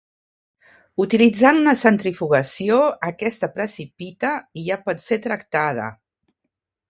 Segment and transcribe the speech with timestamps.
[1.03, 5.85] Utilitzant una centrifugació, aquesta precipita i ja pot ser tractada.